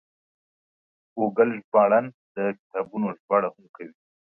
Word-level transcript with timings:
ګوګل 1.15 1.49
ژباړن 1.59 2.05
د 2.35 2.37
کتابونو 2.59 3.07
ژباړه 3.19 3.49
هم 3.55 3.65
کوي. 3.75 3.93